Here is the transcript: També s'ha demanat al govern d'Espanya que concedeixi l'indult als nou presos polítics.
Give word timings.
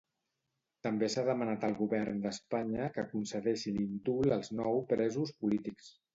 També 0.85 1.09
s'ha 1.15 1.25
demanat 1.27 1.65
al 1.67 1.75
govern 1.81 2.23
d'Espanya 2.23 2.89
que 2.97 3.05
concedeixi 3.13 3.75
l'indult 3.77 4.39
als 4.41 4.53
nou 4.63 4.83
presos 4.95 5.37
polítics. 5.45 5.95